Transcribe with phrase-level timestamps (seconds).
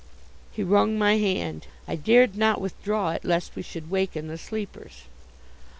[0.51, 1.67] He wrung my hand.
[1.87, 5.03] I dared not withdraw it, lest we should waken the sleepers.